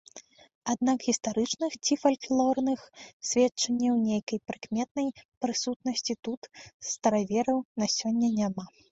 [0.73, 2.79] Аднак гістарычных ці фальклорных
[3.31, 5.07] сведчанняў нейкай прыкметнай
[5.45, 6.41] прысутнасці тут
[6.93, 8.65] старавераў на сёння няма.